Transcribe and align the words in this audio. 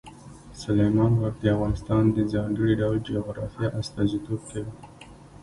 سلیمان 0.61 1.11
غر 1.21 1.33
د 1.41 1.45
افغانستان 1.55 2.03
د 2.11 2.17
ځانګړي 2.33 2.73
ډول 2.81 2.97
جغرافیه 3.09 3.69
استازیتوب 3.79 4.41
کوي. 4.51 4.71